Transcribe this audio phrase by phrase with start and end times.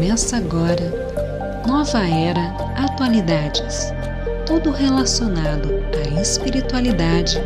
[0.00, 3.92] Começa agora Nova Era Atualidades.
[4.46, 7.36] Tudo relacionado à espiritualidade.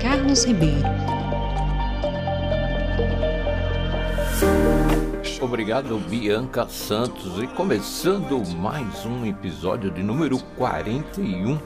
[0.00, 0.86] Carlos Ribeiro.
[5.40, 7.42] Obrigado, Bianca Santos.
[7.42, 11.58] E começando mais um episódio de número 41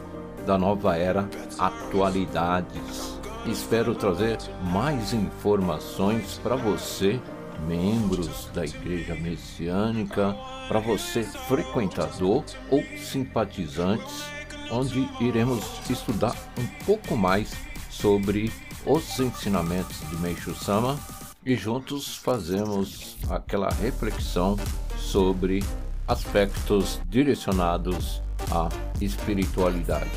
[0.47, 1.29] da Nova Era
[1.59, 3.21] Atualidades.
[3.45, 4.39] Espero trazer
[4.73, 7.21] mais informações para você
[7.61, 10.37] membros da Igreja Messiânica,
[10.69, 14.25] para você frequentador ou simpatizantes,
[14.71, 17.53] onde iremos estudar um pouco mais
[17.91, 18.53] sobre
[18.85, 20.99] os ensinamentos de Meixo Sama
[21.45, 24.57] e juntos fazemos aquela reflexão
[24.97, 25.63] sobre
[26.09, 28.69] aspectos direcionados à
[29.01, 30.11] espiritualidade.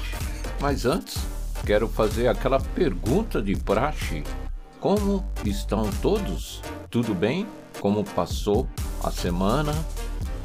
[0.60, 1.18] Mas antes,
[1.66, 4.24] quero fazer aquela pergunta de praxe:
[4.80, 6.62] como estão todos?
[6.90, 7.46] tudo bem?
[7.80, 8.68] Como passou
[9.04, 9.74] a semana?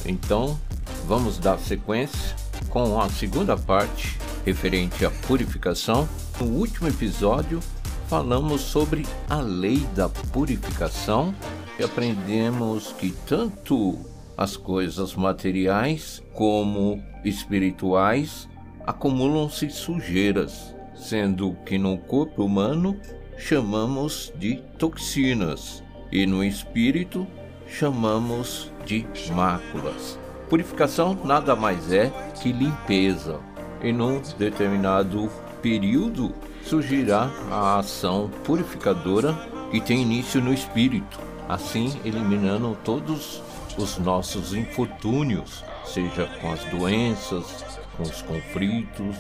[0.05, 0.59] Então,
[1.07, 2.37] vamos dar sequência
[2.69, 6.07] com a segunda parte referente à purificação.
[6.39, 7.61] No último episódio,
[8.09, 11.35] falamos sobre a lei da purificação
[11.79, 13.99] e aprendemos que tanto
[14.37, 18.49] as coisas materiais como espirituais
[18.87, 23.01] acumulam-se sujeiras, sendo que no corpo humano
[23.37, 27.27] chamamos de toxinas e no espírito
[27.67, 30.19] chamamos de máculas.
[30.49, 33.41] Purificação nada mais é que limpeza,
[33.83, 36.33] e num determinado período
[36.65, 39.35] surgirá a ação purificadora
[39.71, 41.19] que tem início no espírito,
[41.49, 43.43] assim eliminando todos
[43.77, 47.65] os nossos infortúnios, seja com as doenças,
[47.97, 49.17] com os conflitos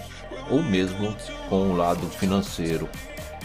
[0.51, 1.15] ou mesmo
[1.49, 2.89] com o lado financeiro.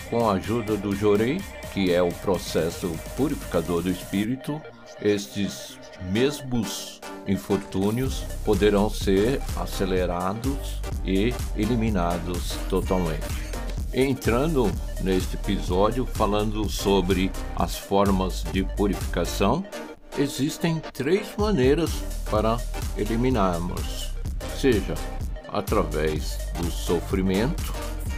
[0.09, 1.39] Com a ajuda do Jorei,
[1.71, 4.59] que é o processo purificador do espírito,
[4.99, 5.77] estes
[6.11, 13.49] mesmos infortúnios poderão ser acelerados e eliminados totalmente.
[13.93, 19.63] Entrando neste episódio falando sobre as formas de purificação,
[20.17, 21.91] existem três maneiras
[22.31, 22.57] para
[22.97, 24.11] eliminarmos,
[24.59, 24.95] seja
[25.47, 27.73] através do sofrimento,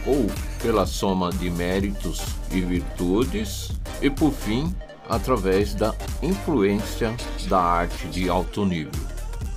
[0.06, 0.26] ou
[0.60, 2.20] pela soma de méritos
[2.50, 3.70] e virtudes,
[4.00, 4.74] e por fim,
[5.08, 7.14] através da influência
[7.48, 8.92] da arte de alto nível.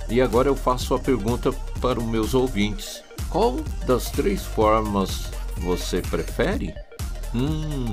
[0.08, 3.56] E agora eu faço a pergunta para os meus ouvintes: qual
[3.86, 6.74] das três formas você prefere?
[7.34, 7.92] Hum,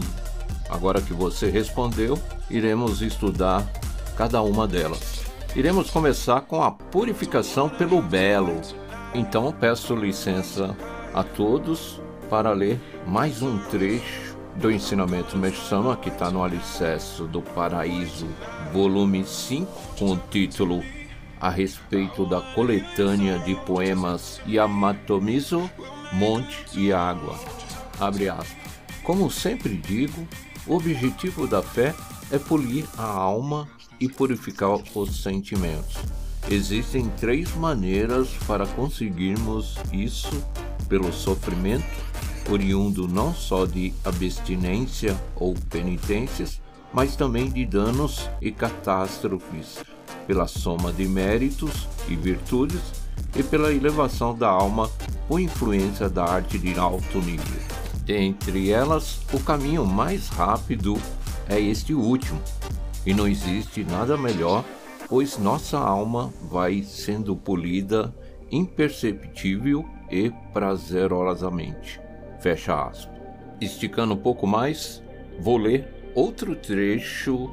[0.69, 2.19] agora que você respondeu,
[2.49, 3.67] iremos estudar
[4.15, 5.23] cada uma delas.
[5.55, 8.59] Iremos começar com a purificação pelo belo.
[9.13, 10.75] Então peço licença
[11.13, 12.01] a todos
[12.33, 18.27] para ler mais um trecho do ensinamento Meshama, que está no Alicerce do Paraíso,
[18.73, 20.81] volume 5, com o título
[21.39, 25.69] A respeito da coletânea de poemas Yamatomizo,
[26.11, 27.37] Monte e Água.
[27.99, 28.73] Abre aspas.
[29.03, 30.27] Como sempre digo,
[30.65, 31.93] o objetivo da fé
[32.31, 33.67] é polir a alma
[33.99, 35.97] e purificar os sentimentos.
[36.49, 40.43] Existem três maneiras para conseguirmos isso
[40.93, 42.03] pelo sofrimento
[42.51, 46.61] oriundo não só de abstinência ou penitências,
[46.93, 49.83] mas também de danos e catástrofes,
[50.27, 52.79] pela soma de méritos e virtudes
[53.35, 54.87] e pela elevação da alma
[55.27, 57.59] por influência da arte de alto nível.
[58.07, 60.95] Entre elas, o caminho mais rápido
[61.49, 62.39] é este último,
[63.03, 64.63] e não existe nada melhor,
[65.09, 68.13] pois nossa alma vai sendo polida
[68.51, 71.99] imperceptível e prazerosamente.
[72.39, 73.19] Fecha aspas.
[73.59, 75.01] Esticando um pouco mais,
[75.39, 77.51] vou ler outro trecho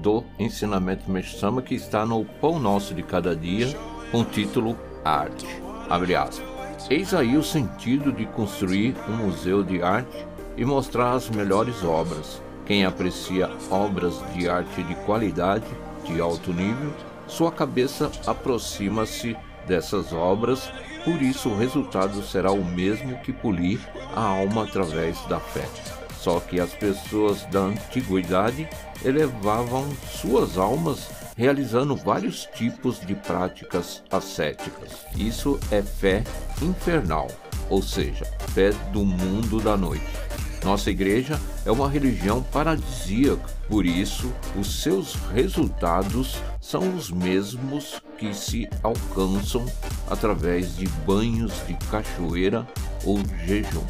[0.00, 3.68] do ensinamento Meshama que está no Pão Nosso de Cada Dia,
[4.10, 5.46] com o título Arte.
[5.88, 6.48] Abre aspas.
[6.88, 12.42] Eis aí o sentido de construir um museu de arte e mostrar as melhores obras.
[12.66, 15.66] Quem aprecia obras de arte de qualidade,
[16.04, 16.92] de alto nível,
[17.26, 19.36] sua cabeça aproxima-se
[19.66, 20.72] dessas obras
[21.04, 23.80] por isso, o resultado será o mesmo que polir
[24.14, 25.66] a alma através da fé.
[26.18, 28.68] Só que as pessoas da antiguidade
[29.04, 35.06] elevavam suas almas realizando vários tipos de práticas ascéticas.
[35.16, 36.22] Isso é fé
[36.60, 37.28] infernal,
[37.70, 40.04] ou seja, fé do mundo da noite.
[40.62, 48.34] Nossa igreja é uma religião paradisíaca, por isso, os seus resultados são os mesmos que
[48.34, 49.64] se alcançam
[50.10, 52.66] através de banhos de cachoeira
[53.04, 53.84] ou jejum.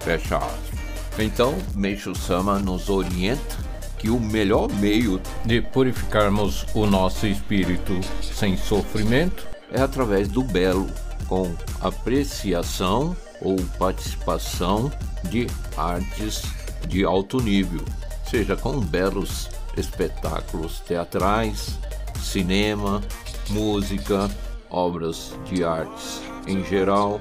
[0.00, 0.78] Fecha aspas.
[1.18, 3.58] Então, Meixo Sama nos orienta
[3.98, 10.88] que o melhor meio de purificarmos o nosso espírito sem sofrimento é através do belo,
[11.26, 14.90] com apreciação ou participação
[15.24, 15.46] de
[15.76, 16.44] artes
[16.88, 17.84] de alto nível,
[18.30, 21.78] seja com belos espetáculos teatrais,
[22.20, 23.00] cinema,
[23.48, 24.30] música,
[24.68, 27.20] obras de artes em geral.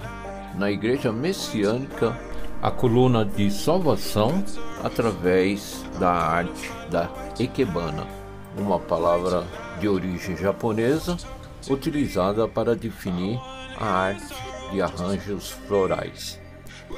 [0.56, 2.20] Na Igreja Messiânica,
[2.62, 4.44] a coluna de salvação
[4.84, 7.10] através da arte da
[7.40, 8.06] Ikebana,
[8.58, 9.46] uma palavra
[9.80, 11.16] de origem japonesa
[11.70, 13.40] utilizada para definir
[13.80, 14.34] a arte
[14.72, 16.40] de arranjos florais.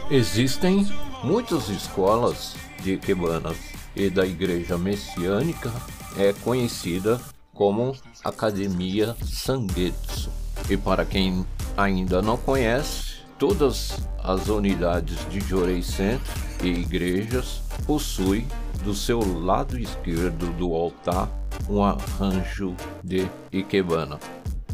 [0.10, 0.88] Existem
[1.24, 3.54] muitas escolas de Ikebana
[3.96, 5.72] e da Igreja Messiânica
[6.18, 7.20] é conhecida
[7.54, 10.30] como Academia Sangetsu.
[10.70, 11.46] E para quem
[11.76, 16.32] ainda não conhece, todas as unidades de Jorei Centro
[16.64, 18.48] e igrejas possuem
[18.84, 21.30] do seu lado esquerdo do altar
[21.70, 24.20] um arranjo de Ikebana.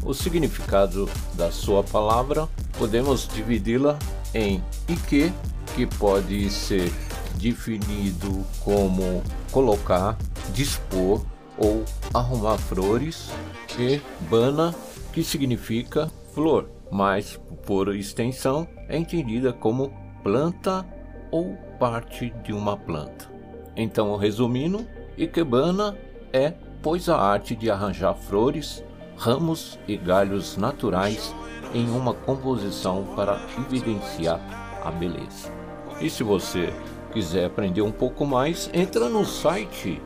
[0.02, 2.48] O significado da sua palavra
[2.78, 3.98] podemos dividi-la
[4.34, 5.32] em Ike,
[5.74, 6.92] que pode ser
[7.38, 10.16] definido como colocar,
[10.52, 11.24] dispor
[11.58, 13.30] ou arrumar flores,
[13.78, 14.74] e Bana,
[15.12, 19.92] que significa flor, mas por extensão é entendida como
[20.22, 20.84] planta
[21.30, 23.30] ou parte de uma planta.
[23.76, 24.86] Então, resumindo,
[25.18, 25.96] Ikebana
[26.32, 28.84] é pois a arte de arranjar flores,
[29.16, 31.34] ramos e galhos naturais
[31.74, 34.40] em uma composição para evidenciar
[34.84, 35.52] a beleza.
[36.00, 36.72] E se você
[37.16, 40.02] quiser aprender um pouco mais, entra no site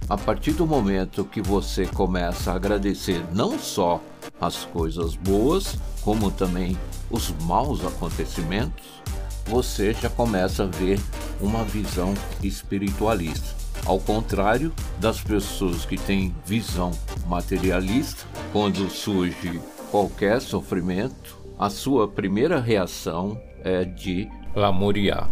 [0.08, 4.02] A partir do momento que você começa a agradecer não só
[4.38, 6.76] as coisas boas, como também
[7.10, 9.02] os maus acontecimentos,
[9.46, 10.98] você já começa a ver
[11.40, 13.54] uma visão espiritualista.
[13.84, 16.90] Ao contrário das pessoas que têm visão
[17.26, 25.30] materialista, quando surge qualquer sofrimento, a sua primeira reação é de lamuriar.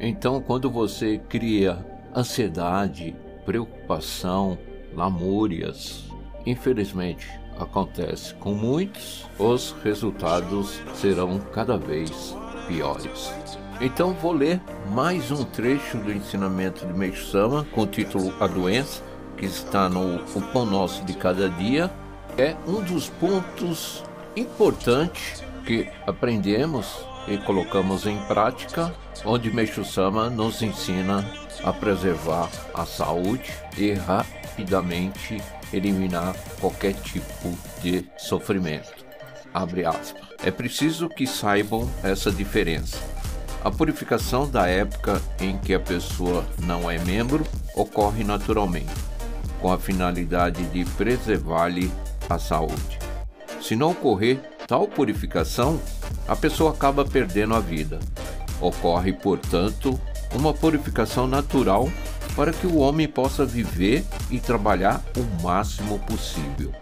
[0.00, 3.14] Então, quando você cria ansiedade,
[3.46, 4.58] preocupação,
[4.94, 6.04] lamúrias,
[6.44, 13.32] infelizmente acontece com muitos, os resultados serão cada vez piores.
[13.80, 18.46] Então vou ler mais um trecho do ensinamento de Meixo Sama com o título A
[18.46, 19.02] Doença,
[19.36, 21.90] que está no O Pão Nosso de Cada Dia.
[22.38, 24.04] É um dos pontos
[24.36, 28.94] importantes que aprendemos e colocamos em prática,
[29.24, 31.24] onde Meixo Sama nos ensina
[31.62, 35.42] a preservar a saúde e rapidamente
[35.72, 39.04] eliminar qualquer tipo de sofrimento.
[40.42, 42.98] É preciso que saibam essa diferença.
[43.62, 48.92] A purificação da época em que a pessoa não é membro ocorre naturalmente,
[49.60, 51.90] com a finalidade de preservar-lhe
[52.28, 52.98] a saúde.
[53.60, 55.80] Se não ocorrer tal purificação,
[56.26, 58.00] a pessoa acaba perdendo a vida.
[58.60, 59.98] Ocorre, portanto,
[60.34, 61.88] uma purificação natural
[62.34, 66.72] para que o homem possa viver e trabalhar o máximo possível.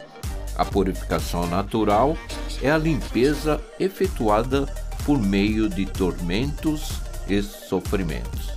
[0.56, 2.16] A purificação natural
[2.62, 4.66] é a limpeza efetuada
[5.04, 8.50] por meio de tormentos e sofrimentos.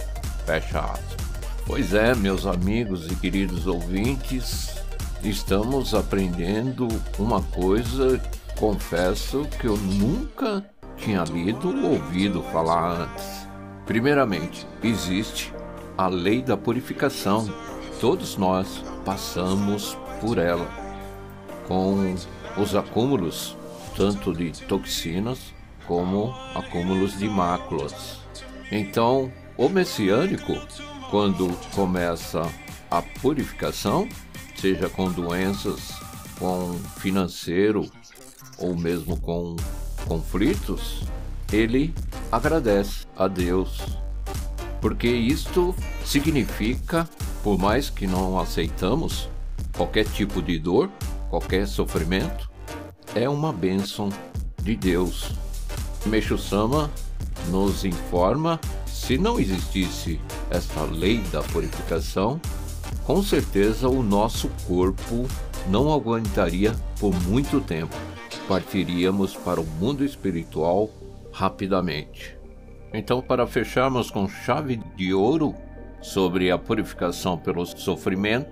[0.45, 1.23] Fecha aspas.
[1.65, 4.75] Pois é, meus amigos e queridos ouvintes,
[5.23, 8.21] estamos aprendendo uma coisa,
[8.57, 10.63] confesso que eu nunca
[10.97, 13.47] tinha lido ou ouvido falar antes.
[13.85, 15.53] Primeiramente, existe
[15.97, 17.47] a lei da purificação.
[17.99, 20.67] Todos nós passamos por ela,
[21.67, 22.15] com
[22.57, 23.55] os acúmulos
[23.95, 25.53] tanto de toxinas
[25.87, 28.19] como acúmulos de máculas.
[28.71, 30.53] Então, o messiânico,
[31.09, 32.41] quando começa
[32.89, 34.07] a purificação,
[34.55, 35.93] seja com doenças,
[36.39, 37.89] com financeiro
[38.57, 39.55] ou mesmo com
[40.07, 41.03] conflitos,
[41.51, 41.93] ele
[42.31, 43.79] agradece a Deus,
[44.83, 45.73] porque isto
[46.03, 47.07] significa,
[47.41, 49.29] por mais que não aceitamos
[49.77, 50.89] qualquer tipo de dor,
[51.29, 52.51] qualquer sofrimento,
[53.15, 54.09] é uma bênção
[54.61, 55.31] de Deus.
[56.05, 56.91] Meixo Sama
[57.49, 62.41] nos informa se não existisse esta lei da purificação,
[63.05, 65.25] com certeza o nosso corpo
[65.69, 67.95] não aguentaria por muito tempo.
[68.49, 70.89] Partiríamos para o mundo espiritual
[71.31, 72.42] rapidamente.
[72.93, 75.55] Então, para fecharmos com chave de ouro
[75.99, 78.47] sobre a purificação pelo sofrimento,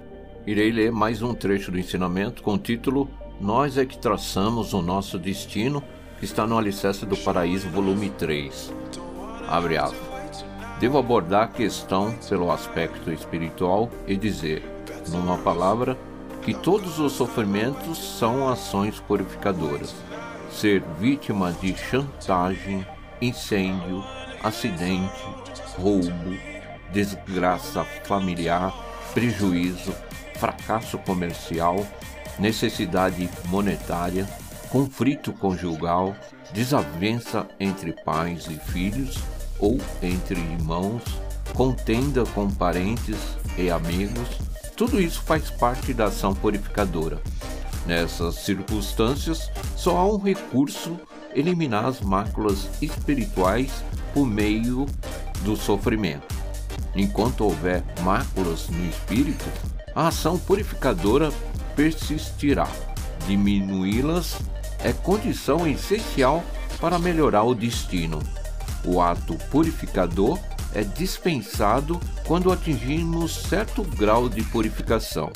[0.47, 3.07] irei ler mais um trecho do ensinamento com o título
[3.39, 5.83] Nós é que traçamos o nosso destino,
[6.17, 8.73] que está no Alicerce do Paraíso, volume 3.
[9.47, 10.43] Abre aspas.
[10.79, 14.63] Devo abordar a questão pelo aspecto espiritual e dizer,
[15.09, 15.95] numa palavra,
[16.41, 19.93] que todos os sofrimentos são ações purificadoras
[20.51, 22.85] ser vítima de chantagem,
[23.21, 24.03] incêndio,
[24.43, 25.23] acidente,
[25.77, 26.37] roubo,
[26.91, 28.73] desgraça familiar,
[29.13, 29.93] prejuízo,
[30.35, 31.85] fracasso comercial,
[32.39, 34.27] necessidade monetária,
[34.69, 36.15] conflito conjugal,
[36.53, 39.17] desavença entre pais e filhos
[39.59, 41.03] ou entre irmãos,
[41.53, 43.17] contenda com parentes
[43.57, 44.27] e amigos,
[44.75, 47.21] tudo isso faz parte da ação purificadora.
[47.85, 50.99] Nessas circunstâncias, só há um recurso:
[51.35, 54.85] eliminar as máculas espirituais por meio
[55.43, 56.35] do sofrimento.
[56.95, 59.45] Enquanto houver máculas no espírito,
[59.95, 61.31] a ação purificadora
[61.75, 62.67] persistirá.
[63.27, 64.37] Diminuí-las
[64.79, 66.43] é condição essencial
[66.79, 68.19] para melhorar o destino.
[68.83, 70.39] O ato purificador
[70.73, 75.31] é dispensado quando atingimos certo grau de purificação.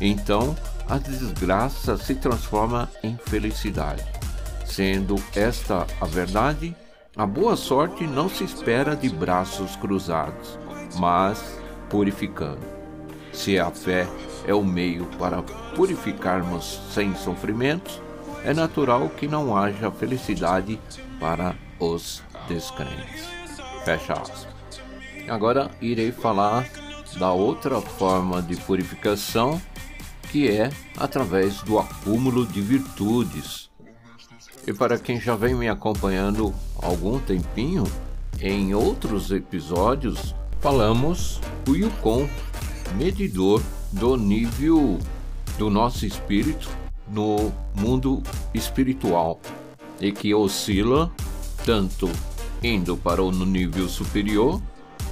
[0.00, 0.56] Então,
[0.88, 4.04] a desgraça se transforma em felicidade.
[4.66, 6.74] Sendo esta a verdade,
[7.14, 10.58] a boa sorte não se espera de braços cruzados,
[10.96, 12.66] mas purificando.
[13.32, 14.06] Se a fé
[14.46, 15.42] é o meio para
[15.76, 18.00] purificarmos sem sofrimentos,
[18.44, 20.80] é natural que não haja felicidade
[21.20, 23.28] para os descrentes.
[23.84, 24.48] Fecha aspas.
[25.28, 26.66] Agora irei falar
[27.18, 29.60] da outra forma de purificação
[30.30, 33.70] que é através do acúmulo de virtudes.
[34.66, 37.84] E para quem já vem me acompanhando algum tempinho,
[38.40, 42.28] em outros episódios falamos o Yukon,
[42.96, 43.62] medidor
[43.92, 44.98] do nível
[45.58, 46.68] do nosso espírito
[47.08, 48.22] no mundo
[48.52, 49.40] espiritual
[50.00, 51.10] e que oscila
[51.64, 52.10] tanto
[52.62, 54.60] indo para o nível superior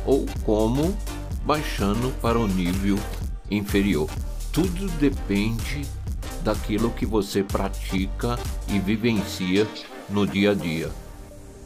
[0.05, 0.97] ou como
[1.45, 2.99] baixando para o nível
[3.51, 4.09] inferior
[4.53, 5.87] tudo depende
[6.43, 9.67] daquilo que você pratica e vivencia
[10.09, 10.91] no dia a dia.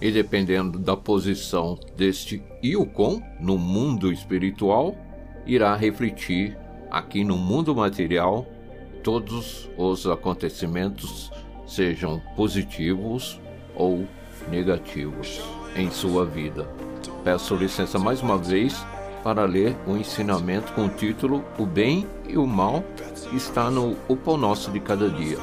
[0.04, 4.94] E dependendo da posição deste Yukon no mundo espiritual,
[5.46, 6.58] irá refletir
[6.90, 8.46] aqui no mundo material
[9.02, 11.32] todos os acontecimentos,
[11.66, 13.40] sejam positivos
[13.75, 14.06] ou
[14.50, 15.40] negativos,
[15.75, 16.68] em sua vida.
[17.25, 18.84] Peço licença mais uma vez
[19.23, 22.84] para ler o ensinamento com o título O Bem e o Mal
[23.32, 25.38] está no O Pão Nosso de Cada Dia.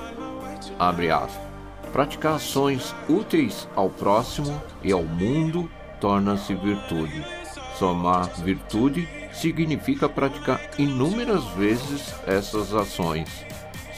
[0.78, 1.51] Abre aspas.
[1.92, 5.70] Praticar ações úteis ao próximo e ao mundo
[6.00, 7.24] torna-se virtude.
[7.78, 13.28] Somar virtude significa praticar inúmeras vezes essas ações.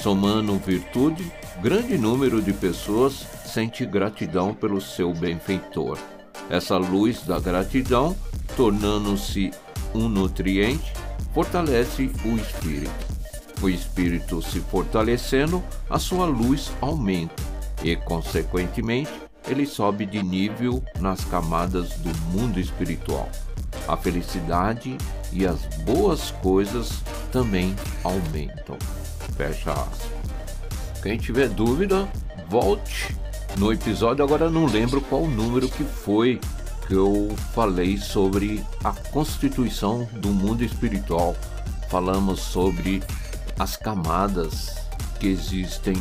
[0.01, 1.31] Somando virtude,
[1.61, 5.97] grande número de pessoas sente gratidão pelo seu benfeitor.
[6.49, 8.15] Essa luz da gratidão,
[8.57, 9.51] tornando-se
[9.93, 10.93] um nutriente,
[11.31, 13.13] fortalece o espírito.
[13.61, 17.52] O espírito se fortalecendo, a sua luz aumenta
[17.83, 19.11] e, consequentemente,
[19.47, 23.29] ele sobe de nível nas camadas do mundo espiritual.
[23.87, 24.97] A felicidade
[25.31, 28.77] e as boas coisas também aumentam.
[29.35, 30.11] Fecha aspas.
[31.01, 32.07] Quem tiver dúvida,
[32.47, 33.13] volte
[33.57, 34.23] no episódio.
[34.23, 36.39] Agora não lembro qual número que foi
[36.87, 41.35] que eu falei sobre a constituição do mundo espiritual.
[41.89, 43.03] Falamos sobre
[43.59, 44.77] as camadas
[45.19, 45.95] que existem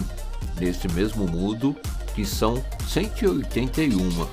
[0.60, 1.74] nesse mesmo mundo,
[2.14, 4.26] que são 181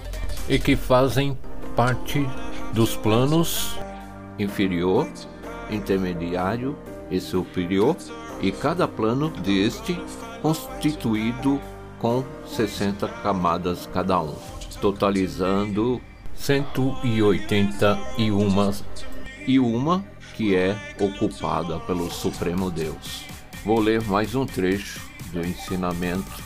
[0.47, 1.35] e que fazem
[1.75, 2.27] parte
[2.73, 3.77] dos planos
[4.37, 5.07] inferior,
[5.69, 6.77] intermediário
[7.09, 7.95] e superior,
[8.41, 9.99] e cada plano deste
[10.41, 11.59] constituído
[11.99, 14.33] com 60 camadas cada um,
[14.79, 16.01] totalizando
[16.33, 18.71] 181
[19.45, 23.25] e uma que é ocupada pelo Supremo Deus.
[23.65, 26.43] Vou ler mais um trecho do ensinamento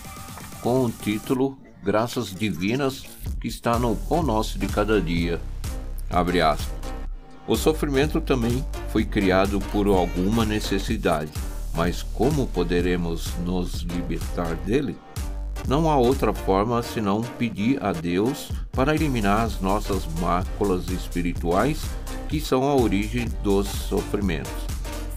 [0.62, 3.04] com o título Graças Divinas
[3.42, 5.40] que está no Pão Nosso de Cada Dia.
[6.10, 6.94] Abre aspas.
[7.46, 11.32] O sofrimento também foi criado por alguma necessidade,
[11.74, 14.96] mas como poderemos nos libertar dele?
[15.68, 21.82] Não há outra forma senão pedir a Deus para eliminar as nossas máculas espirituais
[22.30, 24.52] que são a origem dos sofrimentos.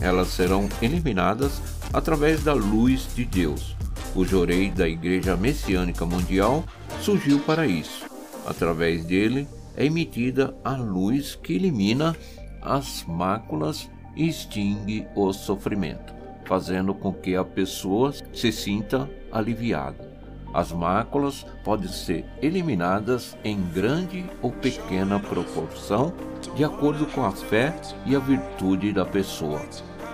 [0.00, 1.61] Elas serão eliminadas
[1.93, 3.76] através da luz de Deus.
[4.14, 6.64] O jorei da Igreja Messiânica Mundial
[7.00, 8.05] surgiu para isso.
[8.47, 12.16] Através dele é emitida a luz que elimina
[12.62, 16.14] as máculas e extingue o sofrimento,
[16.47, 20.16] fazendo com que a pessoa se sinta aliviada.
[20.55, 26.14] As máculas podem ser eliminadas em grande ou pequena proporção,
[26.57, 27.75] de acordo com a fé
[28.07, 29.61] e a virtude da pessoa.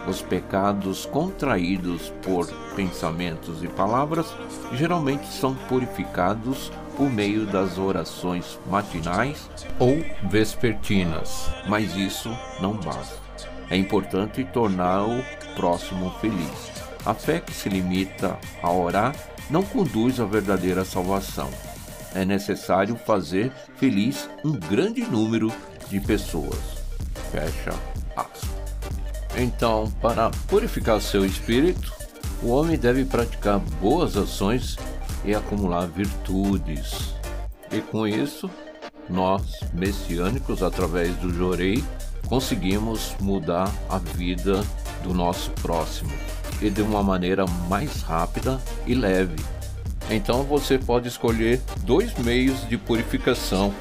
[0.06, 4.26] Os pecados contraídos por pensamentos e palavras
[4.72, 12.30] geralmente são purificados por meio das orações matinais ou vespertinas, mas isso
[12.60, 13.20] não basta.
[13.70, 15.22] É importante tornar o
[15.54, 16.72] próximo feliz.
[17.06, 19.14] A fé que se limita a orar
[19.50, 21.50] não conduz à verdadeira salvação.
[22.14, 25.50] É necessário fazer feliz um grande número
[25.88, 26.58] de pessoas.
[27.30, 27.72] Fecha
[28.16, 28.51] aspas.
[29.36, 31.92] Então, para purificar seu espírito,
[32.42, 34.76] o homem deve praticar boas ações
[35.24, 37.14] e acumular virtudes.
[37.70, 38.50] E com isso,
[39.08, 41.82] nós, messiânicos, através do Jorei,
[42.26, 44.62] conseguimos mudar a vida
[45.02, 46.12] do nosso próximo
[46.60, 49.36] e de uma maneira mais rápida e leve.
[50.10, 53.72] Então você pode escolher dois meios de purificação: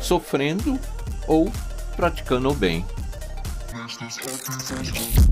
[0.00, 0.78] sofrendo
[1.26, 1.50] ou
[1.96, 2.84] praticando o bem.
[3.72, 5.31] this that's happy me.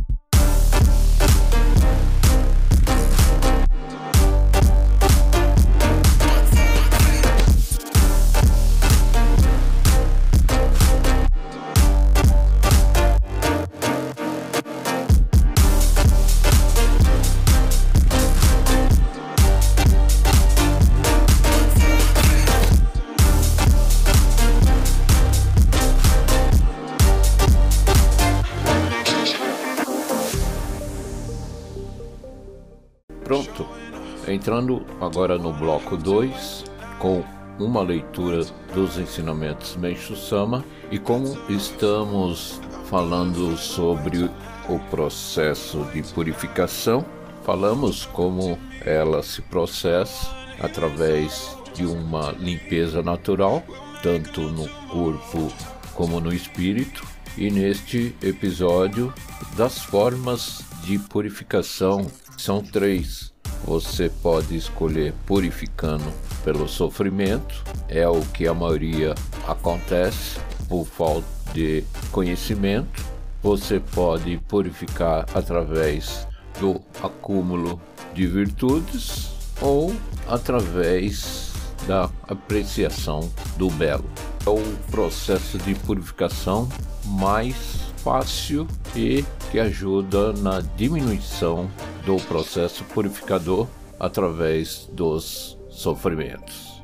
[34.51, 36.65] Entrando agora no bloco 2,
[36.99, 37.23] com
[37.57, 44.29] uma leitura dos ensinamentos Meishu Sama e como estamos falando sobre
[44.69, 47.07] o processo de purificação,
[47.45, 50.29] falamos como ela se processa
[50.61, 53.63] através de uma limpeza natural,
[54.03, 55.47] tanto no corpo
[55.95, 57.07] como no espírito,
[57.39, 59.15] e neste episódio
[59.57, 62.05] das formas de purificação
[62.37, 63.30] são três.
[63.65, 66.13] Você pode escolher purificando
[66.45, 69.15] pelo sofrimento, é o que a maioria
[69.47, 73.05] acontece por falta de conhecimento.
[73.43, 76.27] Você pode purificar através
[76.59, 77.81] do acúmulo
[78.15, 79.95] de virtudes ou
[80.27, 81.53] através
[81.87, 84.05] da apreciação do belo.
[84.47, 86.69] É o processo de purificação
[87.05, 91.71] mais fácil e que ajuda na diminuição
[92.05, 96.83] do processo purificador através dos sofrimentos.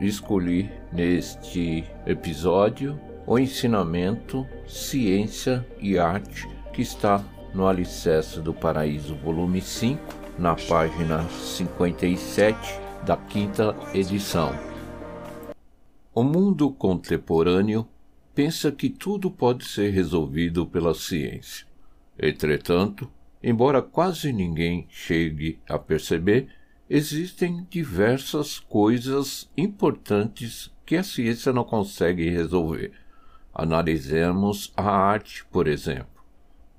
[0.00, 7.22] Escolhi neste episódio o ensinamento Ciência e Arte que está
[7.54, 10.00] no Alicerce do Paraíso, volume 5,
[10.38, 14.52] na página 57 da quinta edição.
[16.14, 17.86] O mundo contemporâneo
[18.34, 21.66] pensa que tudo pode ser resolvido pela ciência.
[22.18, 23.10] Entretanto,
[23.42, 26.48] embora quase ninguém chegue a perceber,
[26.88, 32.92] existem diversas coisas importantes que a ciência não consegue resolver.
[33.54, 36.22] Analisemos a arte, por exemplo.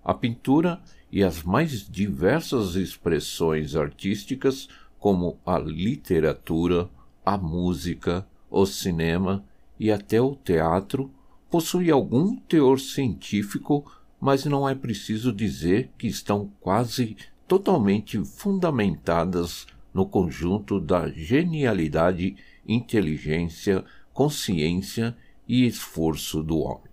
[0.03, 4.67] A pintura e as mais diversas expressões artísticas,
[4.99, 6.89] como a literatura,
[7.25, 9.43] a música, o cinema
[9.79, 11.11] e até o teatro,
[11.49, 13.85] possuem algum teor científico,
[14.23, 23.83] mas não é preciso dizer que estão quase totalmente fundamentadas no conjunto da genialidade, inteligência,
[24.13, 25.13] consciência
[25.45, 26.89] e esforço do homem.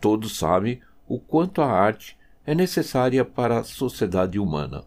[0.00, 4.84] Todos sabem o quanto a arte é necessária para a sociedade humana.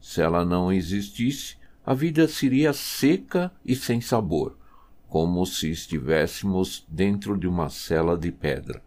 [0.00, 4.56] Se ela não existisse, a vida seria seca e sem sabor,
[5.10, 8.82] como se estivéssemos dentro de uma cela de pedra.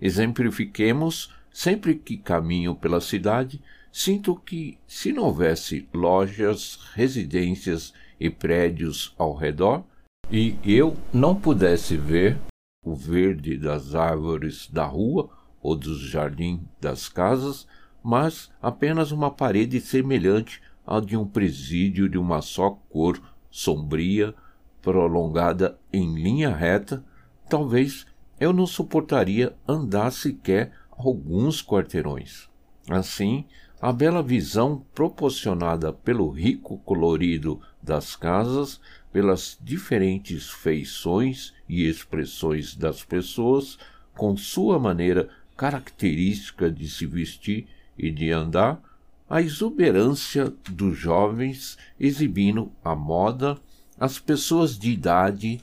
[0.00, 3.62] Exemplifiquemos, sempre que caminho pela cidade,
[3.92, 9.84] sinto que, se não houvesse lojas, residências e prédios ao redor,
[10.28, 12.36] e eu não pudesse ver
[12.84, 15.30] o verde das árvores da rua
[15.62, 17.68] ou dos jardins das casas,
[18.02, 24.34] mas apenas uma parede semelhante à de um presídio de uma só cor sombria,
[24.82, 27.04] prolongada em linha reta,
[27.48, 28.06] talvez
[28.40, 32.48] eu não suportaria andar sequer alguns quarteirões.
[32.88, 33.44] Assim,
[33.80, 38.80] a bela visão proporcionada pelo rico colorido das casas,
[39.12, 43.78] pelas diferentes feições e expressões das pessoas,
[44.16, 48.82] com sua maneira característica de se vestir e de andar,
[49.28, 53.58] a exuberância dos jovens exibindo a moda,
[53.98, 55.60] as pessoas de idade,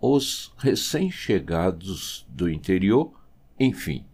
[0.00, 3.12] os recém-chegados do interior,
[3.58, 4.04] enfim,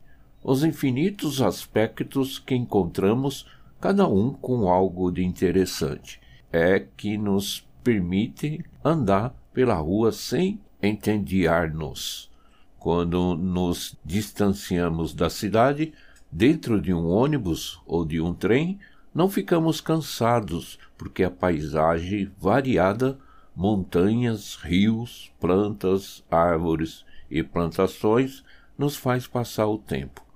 [0.43, 3.47] os infinitos aspectos que encontramos,
[3.81, 12.31] cada um com algo de interessante, é que nos permite andar pela rua sem entediar-nos.
[12.79, 15.93] Quando nos distanciamos da cidade,
[16.33, 18.79] dentro de um ônibus ou de um trem,
[19.15, 23.19] não ficamos cansados, porque a paisagem variada,
[23.55, 28.43] montanhas, rios, plantas, árvores e plantações,
[28.79, 30.30] nos faz passar o tempo.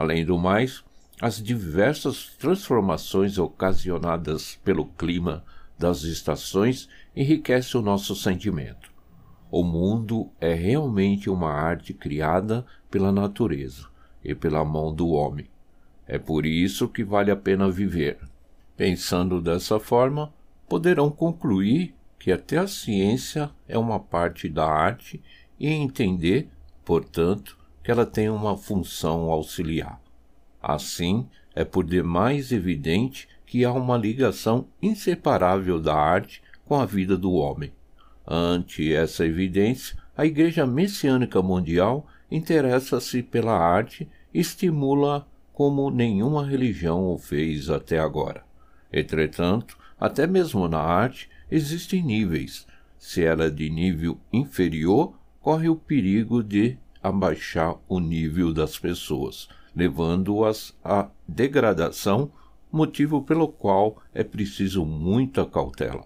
[0.00, 0.82] Além do mais,
[1.20, 5.44] as diversas transformações ocasionadas pelo clima
[5.78, 8.90] das estações enriquecem o nosso sentimento.
[9.50, 13.88] O mundo é realmente uma arte criada pela natureza
[14.24, 15.50] e pela mão do homem.
[16.06, 18.20] É por isso que vale a pena viver.
[18.78, 20.32] Pensando dessa forma,
[20.66, 25.22] poderão concluir que até a ciência é uma parte da arte
[25.58, 26.48] e entender,
[26.86, 30.00] portanto, que ela tem uma função auxiliar.
[30.62, 37.16] Assim, é por demais evidente que há uma ligação inseparável da arte com a vida
[37.16, 37.72] do homem.
[38.26, 47.12] Ante essa evidência, a Igreja Messiânica Mundial interessa-se pela arte e estimula como nenhuma religião
[47.12, 48.44] o fez até agora.
[48.92, 52.66] Entretanto, até mesmo na arte existem níveis.
[52.96, 59.48] Se ela é de nível inferior, corre o perigo de abaixar o nível das pessoas,
[59.74, 62.30] levando-as à degradação,
[62.70, 66.04] motivo pelo qual é preciso muita cautela.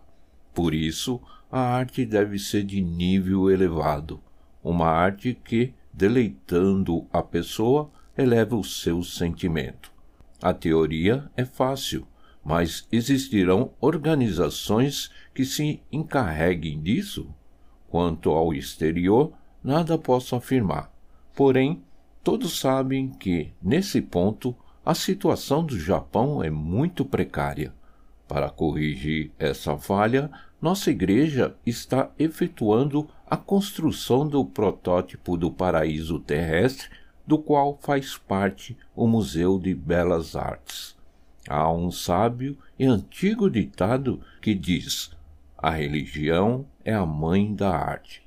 [0.52, 4.20] Por isso, a arte deve ser de nível elevado,
[4.62, 9.92] uma arte que, deleitando a pessoa, eleva o seu sentimento.
[10.42, 12.06] A teoria é fácil,
[12.44, 17.34] mas existirão organizações que se encarreguem disso?
[17.88, 19.32] Quanto ao exterior,
[19.64, 20.92] nada posso afirmar.
[21.34, 21.82] Porém,
[22.22, 27.72] todos sabem que, nesse ponto, a situação do Japão é muito precária.
[28.28, 36.88] Para corrigir essa falha, nossa igreja está efetuando a construção do protótipo do paraíso terrestre,
[37.26, 40.94] do qual faz parte o Museu de Belas Artes.
[41.48, 45.10] Há um sábio e antigo ditado que diz:
[45.58, 48.22] a religião é a mãe da arte.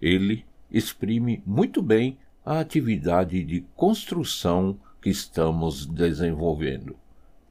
[0.00, 6.96] Ele exprime muito bem a atividade de construção que estamos desenvolvendo.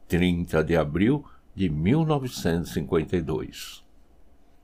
[0.08, 1.26] 30 de abril
[1.56, 3.84] de 1952.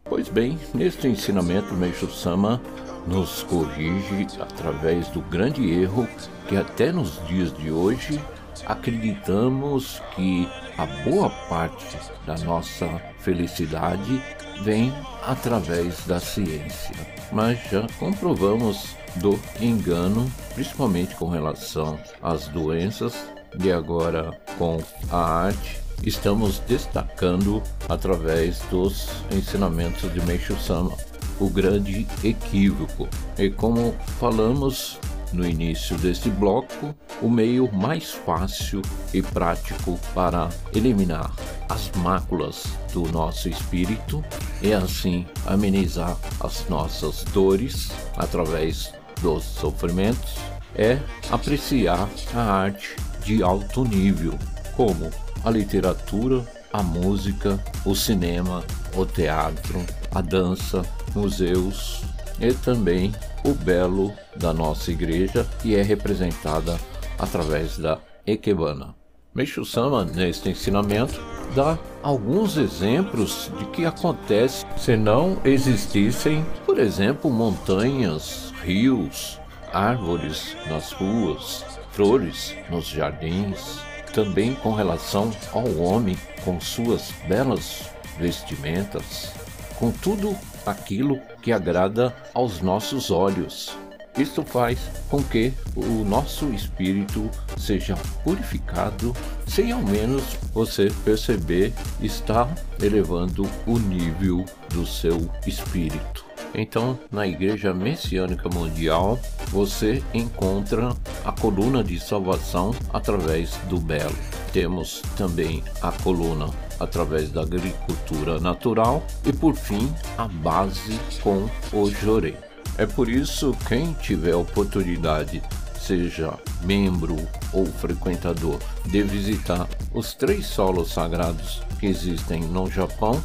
[0.03, 2.61] Pois bem, neste ensinamento, Meixo Sama
[3.07, 6.07] nos corrige através do grande erro
[6.47, 8.19] que até nos dias de hoje
[8.65, 12.87] acreditamos que a boa parte da nossa
[13.19, 14.21] felicidade
[14.63, 14.93] vem
[15.25, 16.95] através da ciência.
[17.31, 23.13] Mas já comprovamos do engano, principalmente com relação às doenças,
[23.61, 30.95] e agora com a arte, estamos destacando através dos ensinamentos de Meishu Sama
[31.39, 33.09] o grande equívoco.
[33.37, 34.99] E como falamos
[35.33, 38.81] no início deste bloco o meio mais fácil
[39.13, 41.31] e prático para eliminar
[41.69, 44.23] as máculas do nosso espírito
[44.61, 50.35] e assim amenizar as nossas dores através dos sofrimentos
[50.75, 54.37] é apreciar a arte de alto nível,
[54.75, 55.09] como
[55.43, 58.63] a literatura, a música, o cinema,
[58.95, 62.03] o teatro, a dança, museus
[62.41, 63.13] e também
[63.45, 66.79] o belo da nossa igreja e é representada
[67.17, 68.95] através da Ekebana.
[69.33, 71.21] Meixo Sama, neste ensinamento,
[71.55, 79.39] dá alguns exemplos de que acontece se não existissem, por exemplo, montanhas, rios,
[79.71, 83.79] árvores nas ruas, flores nos jardins,
[84.13, 89.31] também com relação ao homem com suas belas vestimentas,
[89.79, 93.75] com tudo aquilo que agrada aos nossos olhos.
[94.17, 94.77] Isto faz
[95.09, 99.15] com que o nosso espírito seja purificado,
[99.47, 100.23] sem ao menos
[100.53, 106.25] você perceber estar elevando o nível do seu espírito.
[106.53, 114.15] Então, na Igreja Messiânica Mundial, você encontra a coluna de salvação através do belo.
[114.51, 116.49] Temos também a coluna
[116.81, 122.35] através da agricultura natural e, por fim, a base com o jorei.
[122.77, 125.41] É por isso quem tiver oportunidade,
[125.79, 127.17] seja membro
[127.53, 133.21] ou frequentador, de visitar os três solos sagrados que existem no Japão,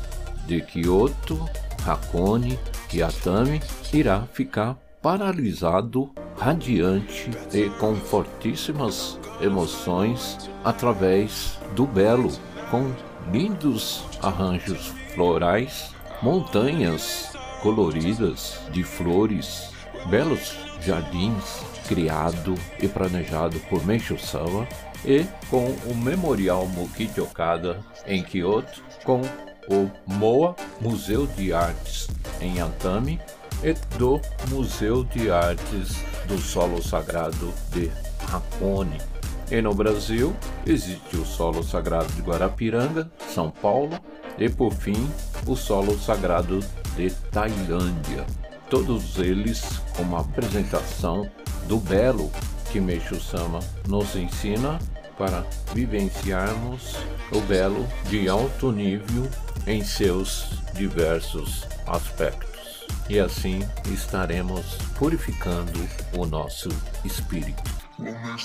[0.46, 1.48] de Kyoto,
[1.86, 2.58] Hakone
[2.92, 3.60] e Atami,
[3.92, 12.32] irá ficar paralisado, radiante e com fortíssimas emoções através do belo,
[12.70, 12.92] com
[13.32, 19.70] lindos arranjos florais, montanhas coloridas de flores,
[20.08, 24.66] belos jardins criado e planejado por Meishu Sawa
[25.04, 29.22] e com o Memorial Mukichi Okada em Kyoto, com
[29.68, 32.08] o MOA Museu de Artes
[32.40, 33.20] em Atami
[33.62, 37.90] e do Museu de Artes do Solo Sagrado de
[38.32, 39.15] Hakone.
[39.50, 40.34] E no Brasil
[40.66, 43.98] existe o Solo Sagrado de Guarapiranga, São Paulo,
[44.38, 45.08] e por fim
[45.46, 46.60] o Solo Sagrado
[46.96, 48.26] de Tailândia.
[48.68, 51.30] Todos eles com uma apresentação
[51.68, 52.30] do belo
[52.72, 54.78] que Meixo Sama nos ensina
[55.16, 56.96] para vivenciarmos
[57.32, 59.28] o belo de alto nível
[59.66, 62.84] em seus diversos aspectos.
[63.08, 63.60] E assim
[63.92, 65.78] estaremos purificando
[66.16, 66.68] o nosso
[67.04, 67.75] espírito.
[67.98, 68.36] Agora,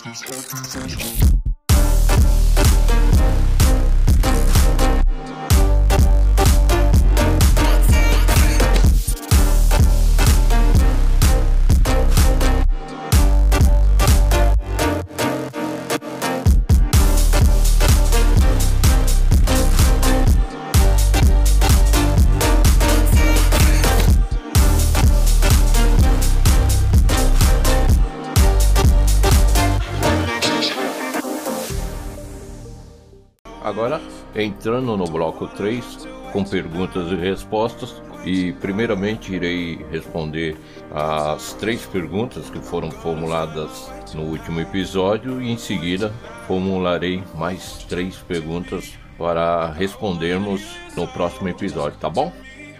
[34.44, 40.56] entrando no bloco 3, com perguntas e respostas, e primeiramente irei responder
[40.92, 46.14] as três perguntas que foram formuladas no último episódio e em seguida
[46.48, 50.62] formularei mais três perguntas para respondermos
[50.96, 52.32] no próximo episódio, tá bom?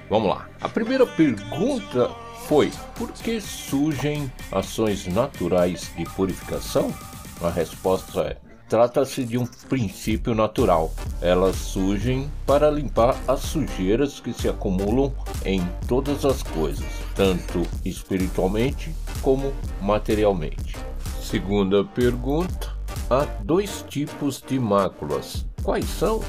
[0.10, 0.50] Vamos lá.
[0.60, 2.10] A primeira pergunta
[2.47, 6.93] foi: por que surgem ações naturais de purificação?
[7.41, 8.38] A resposta é:
[8.71, 10.93] Trata-se de um princípio natural.
[11.21, 18.95] Elas surgem para limpar as sujeiras que se acumulam em todas as coisas, tanto espiritualmente
[19.21, 20.77] como materialmente.
[21.21, 22.73] Segunda pergunta:
[23.10, 25.45] há dois tipos de máculas.
[25.62, 26.23] Quais são?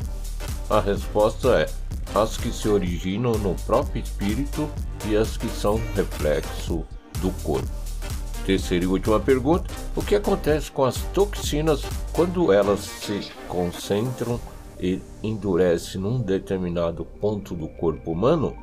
[0.68, 1.70] A resposta é:
[2.12, 4.68] as que se originam no próprio espírito
[5.06, 6.84] e as que são reflexo
[7.20, 7.70] do corpo.
[8.44, 14.38] Terceira e última pergunta: o que acontece com as toxinas quando elas se concentram
[14.78, 18.54] e endurecem num determinado ponto do corpo humano?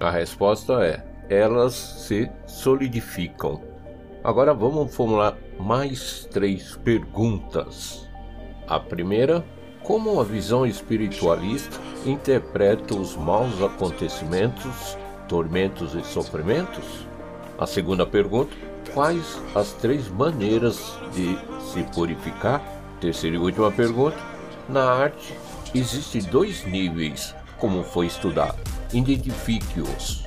[0.00, 3.60] A resposta é: elas se solidificam.
[4.24, 8.08] Agora vamos formular mais três perguntas.
[8.66, 9.44] A primeira:
[9.82, 14.96] como a visão espiritualista interpreta os maus acontecimentos,
[15.28, 17.06] tormentos e sofrimentos?
[17.58, 18.56] A segunda pergunta:
[18.94, 21.38] quais as três maneiras de
[21.70, 22.77] se purificar?
[23.00, 24.18] Terceira e última pergunta.
[24.68, 25.34] Na arte,
[25.74, 28.58] existem dois níveis, como foi estudado.
[28.92, 30.24] Identifique-os.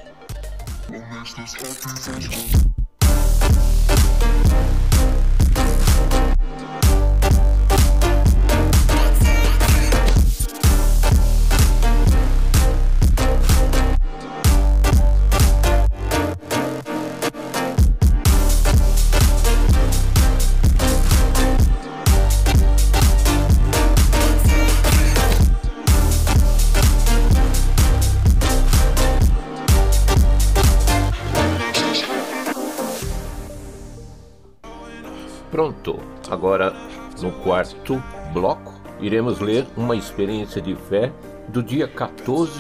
[35.62, 36.74] Certo, agora
[37.22, 38.02] no quarto
[38.34, 41.14] bloco iremos ler uma experiência de fé
[41.50, 42.52] do dia 14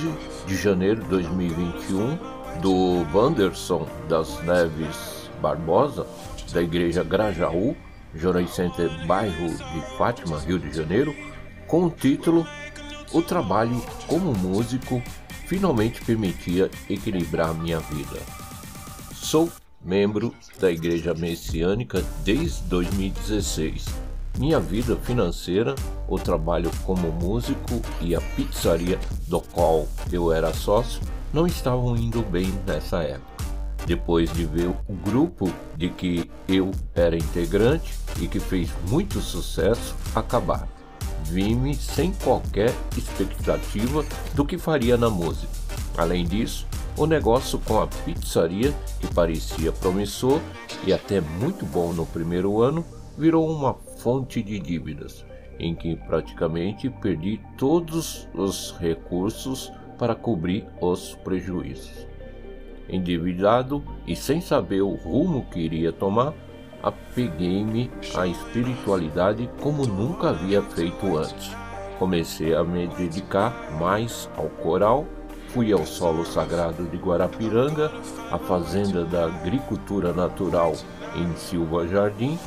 [0.45, 2.17] de janeiro de 2021
[2.61, 6.05] do Wanderson das Neves Barbosa,
[6.53, 7.75] da Igreja Grajaú,
[8.13, 11.15] Jornal Center, bairro de Fátima, Rio de Janeiro,
[11.65, 12.45] com o título
[13.11, 15.01] O trabalho como músico
[15.47, 18.19] finalmente permitia equilibrar minha vida.
[19.11, 19.49] Sou
[19.83, 23.85] membro da Igreja Messiânica desde 2016.
[24.37, 25.75] Minha vida financeira,
[26.07, 31.01] o trabalho como músico e a pizzaria do qual eu era sócio
[31.33, 33.31] não estavam indo bem nessa época.
[33.85, 39.95] Depois de ver o grupo de que eu era integrante e que fez muito sucesso
[40.15, 40.67] acabar,
[41.23, 45.51] vi-me sem qualquer expectativa do que faria na música.
[45.97, 50.39] Além disso, o negócio com a pizzaria, que parecia promissor
[50.85, 52.85] e até muito bom no primeiro ano,
[53.17, 55.25] virou uma fonte de dívidas,
[55.59, 62.07] em que praticamente perdi todos os recursos para cobrir os prejuízos.
[62.89, 66.33] Endividado e sem saber o rumo que iria tomar,
[66.81, 71.55] apeguei-me à espiritualidade como nunca havia feito antes.
[71.99, 75.05] Comecei a me dedicar mais ao coral,
[75.53, 77.91] fui ao solo sagrado de Guarapiranga,
[78.31, 80.73] à fazenda da agricultura natural
[81.15, 82.39] em Silva Jardim,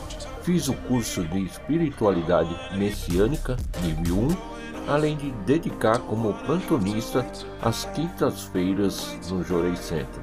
[0.42, 4.54] fiz o curso de espiritualidade messiânica nível 1
[4.86, 7.26] além de dedicar como plantonista
[7.62, 10.22] as quintas-feiras no Jorei Center.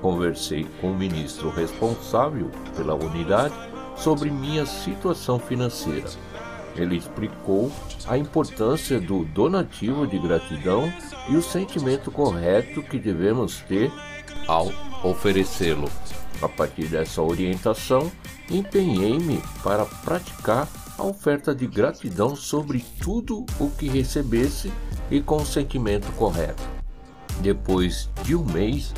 [0.00, 3.54] Conversei com o ministro responsável pela unidade
[3.96, 6.08] sobre minha situação financeira.
[6.76, 7.72] Ele explicou
[8.06, 10.92] a importância do donativo de gratidão
[11.28, 13.90] e o sentimento correto que devemos ter
[14.46, 14.70] ao
[15.02, 15.88] oferecê-lo.
[16.42, 18.10] A partir dessa orientação,
[18.50, 24.72] empenhei-me para praticar a oferta de gratidão sobre tudo o que recebesse
[25.10, 26.62] e com o sentimento correto.
[27.40, 28.94] Depois de um mês,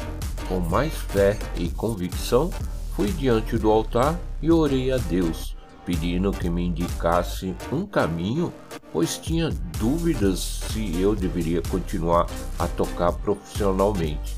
[0.48, 2.50] com mais fé e convicção,
[2.94, 5.56] fui diante do altar e orei a Deus,
[5.88, 8.52] pedindo que me indicasse um caminho,
[8.92, 9.48] pois tinha
[9.80, 12.26] dúvidas se eu deveria continuar
[12.58, 14.36] a tocar profissionalmente.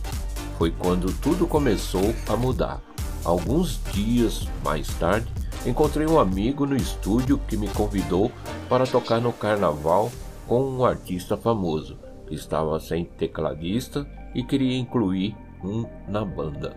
[0.56, 2.80] Foi quando tudo começou a mudar.
[3.24, 5.26] Alguns dias mais tarde,
[5.66, 8.30] encontrei um amigo no estúdio que me convidou
[8.68, 10.08] para tocar no carnaval
[10.46, 11.98] com um artista famoso
[12.30, 16.76] estava sem tecladista e queria incluir um na banda.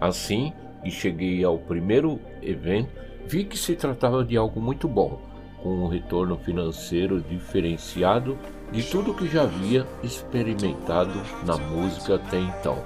[0.00, 2.90] Assim que cheguei ao primeiro evento,
[3.26, 5.20] vi que se tratava de algo muito bom,
[5.62, 8.38] com um retorno financeiro diferenciado
[8.72, 12.82] de tudo que já havia experimentado na música até então,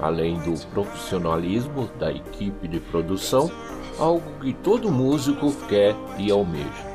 [0.00, 3.50] além do profissionalismo da equipe de produção
[3.98, 6.88] algo que todo músico quer e almeja.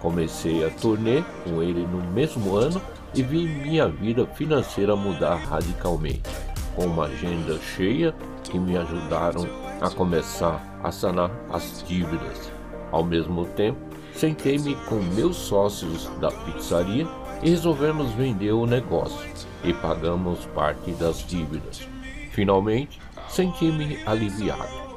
[0.00, 2.80] Comecei a turnê com ele no mesmo ano
[3.14, 6.28] e vi minha vida financeira mudar radicalmente,
[6.74, 9.46] com uma agenda cheia que me ajudaram
[9.80, 12.52] a começar a sanar as dívidas.
[12.90, 13.78] Ao mesmo tempo,
[14.14, 17.06] sentei-me com meus sócios da pizzaria
[17.42, 19.28] e resolvemos vender o negócio
[19.62, 21.86] e pagamos parte das dívidas.
[22.32, 24.88] Finalmente, senti-me aliviado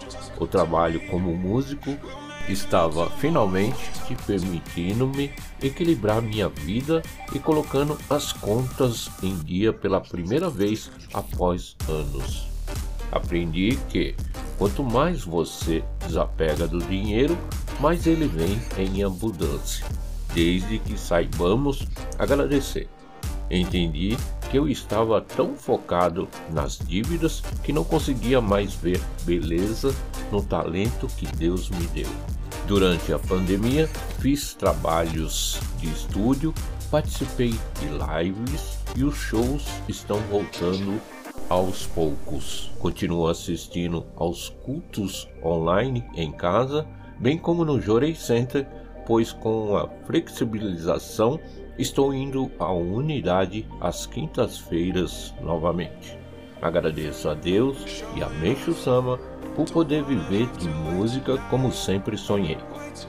[0.41, 1.96] o trabalho como músico
[2.50, 3.78] estava finalmente
[4.26, 7.02] permitindo-me equilibrar minha vida
[7.34, 12.51] e colocando as contas em dia pela primeira vez após anos.
[13.12, 14.15] Aprendi que
[14.58, 17.38] quanto mais você desapega do dinheiro,
[17.80, 19.86] mais ele vem em abundância,
[20.34, 21.88] desde que saibamos
[22.18, 22.88] agradecer.
[23.49, 24.16] Entendi
[24.49, 29.93] que eu estava tão focado nas dívidas que não conseguia mais ver beleza
[30.32, 32.07] no talento que Deus me deu.
[32.68, 33.89] Durante a pandemia,
[34.20, 36.53] fiz trabalhos de estúdio,
[36.89, 41.01] participei de lives e os shows estão voltando
[41.52, 42.72] aos poucos.
[42.80, 46.88] Continuo assistindo aos cultos online em casa,
[47.20, 48.66] bem como no Jorei Center,
[49.06, 51.38] pois com a flexibilização
[51.78, 56.18] Estou indo à unidade às quintas-feiras novamente.
[56.62, 59.18] Agradeço a Deus e a Meixo Sama
[59.56, 62.58] por poder viver de música como sempre sonhei,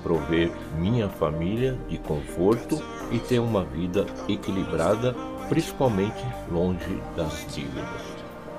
[0.02, 5.14] prover minha família de conforto e ter uma vida equilibrada,
[5.48, 8.11] principalmente longe das dívidas.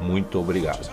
[0.04, 0.92] Muito obrigado.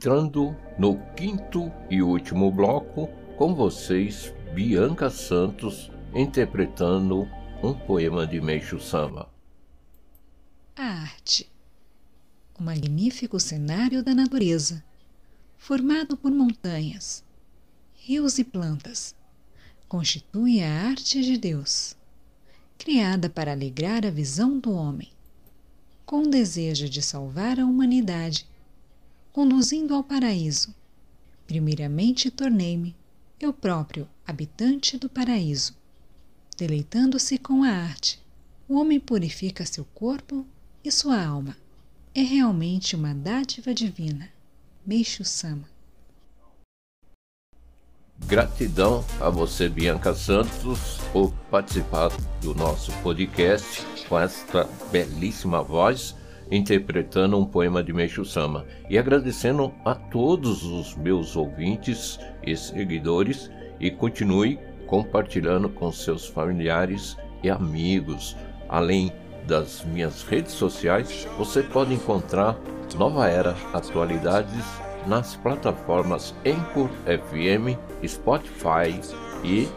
[0.00, 7.28] Entrando no quinto e último bloco com vocês, Bianca Santos interpretando
[7.62, 9.28] um poema de Meixo Sama.
[10.74, 11.46] A arte.
[12.58, 14.82] O magnífico cenário da natureza,
[15.58, 17.22] formado por montanhas,
[17.92, 19.14] rios e plantas,
[19.86, 21.94] constitui a arte de Deus,
[22.78, 25.10] criada para alegrar a visão do homem,
[26.06, 28.48] com o desejo de salvar a humanidade,
[29.40, 30.74] conduzindo ao paraíso.
[31.46, 32.94] Primeiramente tornei-me
[33.40, 35.74] eu próprio habitante do paraíso.
[36.58, 38.22] Deleitando-se com a arte,
[38.68, 40.44] o homem purifica seu corpo
[40.84, 41.56] e sua alma.
[42.14, 44.28] É realmente uma dádiva divina.
[44.84, 45.66] Meixo Sama.
[48.26, 52.10] Gratidão a você, Bianca Santos, por participar
[52.42, 56.14] do nosso podcast com esta belíssima voz
[56.50, 63.50] interpretando um poema de Meixo Sama e agradecendo a todos os meus ouvintes e seguidores
[63.78, 68.36] e continue compartilhando com seus familiares e amigos.
[68.68, 69.12] Além
[69.46, 72.58] das minhas redes sociais, você pode encontrar
[72.98, 74.64] Nova Era Atualidades
[75.06, 79.00] nas plataformas Anchor FM, Spotify
[79.44, 79.68] e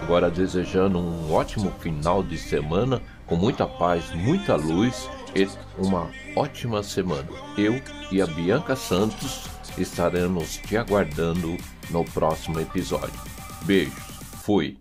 [0.02, 5.48] Agora desejando um ótimo final de semana, com muita paz, muita luz e
[5.78, 7.28] uma ótima semana.
[7.56, 7.80] Eu
[8.12, 11.56] e a Bianca Santos estaremos te aguardando
[11.90, 13.20] no próximo episódio.
[13.62, 14.02] Beijos,
[14.42, 14.78] fui!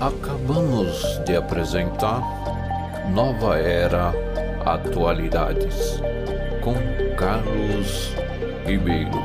[0.00, 2.22] Acabamos de apresentar
[3.12, 4.12] Nova Era
[4.64, 6.00] Atualidades
[6.62, 6.74] com
[7.16, 8.12] Carlos
[8.64, 9.22] Ribeiro.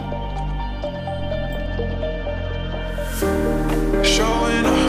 [4.04, 4.83] Showing off,